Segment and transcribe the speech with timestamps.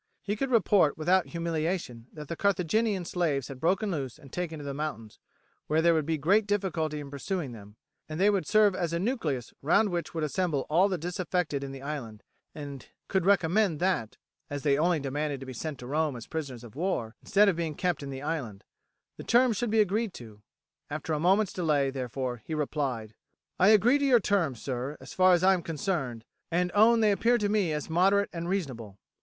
[0.23, 4.65] He could report without humiliation that the Carthaginian slaves had broken loose and taken to
[4.65, 5.19] the mountains,
[5.67, 7.75] where there would be great difficulty in pursuing them,
[8.09, 11.71] and they would serve as a nucleus round which would assemble all the disaffected in
[11.71, 12.23] the island;
[12.55, 14.17] and could recommend that,
[14.49, 17.55] as they only demanded to be sent to Rome as prisoners of war, instead of
[17.55, 18.63] being kept in the island,
[19.17, 20.41] the terms should be agreed to.
[20.89, 23.13] After a moment's delay, therefore, he replied:
[23.59, 27.11] "I agree to your terms, sir, as far as I am concerned, and own they
[27.11, 28.97] appear to me as moderate and reasonable.